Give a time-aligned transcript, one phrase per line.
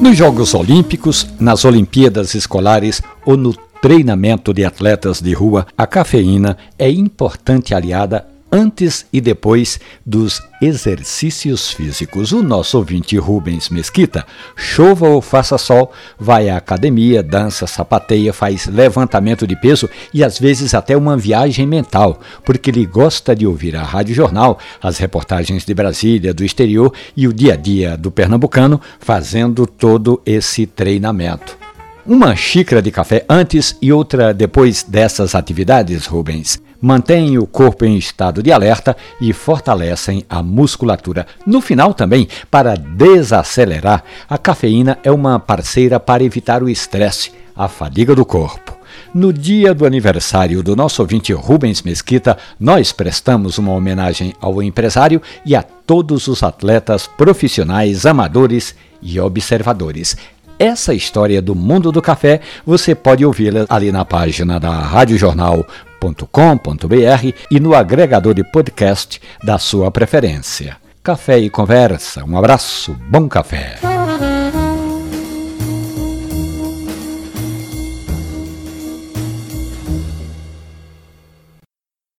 [0.00, 3.52] Nos Jogos Olímpicos, nas Olimpíadas Escolares ou no
[3.82, 8.24] treinamento de atletas de rua, a cafeína é importante aliada
[8.58, 12.32] antes e depois dos exercícios físicos.
[12.32, 18.66] O nosso ouvinte Rubens Mesquita, chova ou faça sol, vai à academia, dança, sapateia, faz
[18.66, 23.76] levantamento de peso e às vezes até uma viagem mental, porque ele gosta de ouvir
[23.76, 28.10] a Rádio Jornal, as reportagens de Brasília, do exterior e o dia a dia do
[28.10, 31.67] pernambucano, fazendo todo esse treinamento.
[32.08, 37.98] Uma xícara de café antes e outra depois dessas atividades, Rubens, mantêm o corpo em
[37.98, 41.26] estado de alerta e fortalecem a musculatura.
[41.46, 47.68] No final, também, para desacelerar, a cafeína é uma parceira para evitar o estresse, a
[47.68, 48.74] fadiga do corpo.
[49.12, 55.20] No dia do aniversário do nosso ouvinte Rubens Mesquita, nós prestamos uma homenagem ao empresário
[55.44, 60.16] e a todos os atletas profissionais, amadores e observadores.
[60.58, 67.60] Essa história do mundo do café você pode ouvi-la ali na página da radiojornal.com.br e
[67.60, 70.76] no agregador de podcast da sua preferência.
[71.02, 72.24] Café e conversa.
[72.24, 73.97] Um abraço, bom café.